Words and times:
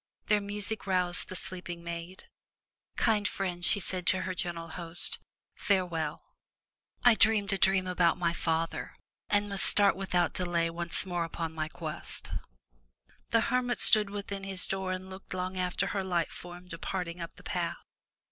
Their 0.29 0.41
music 0.41 0.87
roused 0.87 1.29
the 1.29 1.35
sleeping 1.35 1.83
maid, 1.83 2.23
"Kind 2.95 3.27
friend,'' 3.27 3.63
she 3.63 3.79
said 3.79 4.07
to 4.07 4.23
her 4.23 4.33
gentle 4.33 4.69
host, 4.69 5.19
"farewell! 5.53 6.23
I 7.05 7.13
dreamed 7.13 7.53
a 7.53 7.59
dream 7.59 7.85
about 7.85 8.17
my 8.17 8.33
father, 8.33 8.95
and 9.29 9.47
must 9.47 9.63
start 9.63 9.95
without 9.95 10.33
delay 10.33 10.71
once 10.71 11.05
more 11.05 11.23
upon 11.23 11.53
my 11.53 11.67
quest/' 11.69 12.31
The 13.29 13.41
hermit 13.41 13.79
stood 13.79 14.09
within 14.09 14.43
his 14.43 14.65
door 14.65 14.91
and 14.91 15.07
looked 15.07 15.35
long 15.35 15.55
after 15.55 15.85
her 15.93 16.03
light 16.03 16.31
form 16.31 16.65
departing 16.67 17.21
up 17.21 17.35
the 17.35 17.43
path. 17.43 17.77